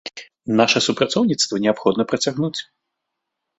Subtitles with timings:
[0.59, 2.59] Наша супрацоўніцтва неабходна працягнуць.